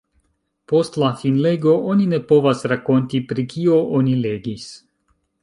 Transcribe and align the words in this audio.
Post 0.71 0.95
la 1.03 1.09
finlego, 1.23 1.73
oni 1.91 2.07
ne 2.15 2.21
povas 2.31 2.65
rakonti, 2.73 3.23
pri 3.33 3.47
kio 3.53 3.79
oni 4.01 4.19
legis. 4.25 4.67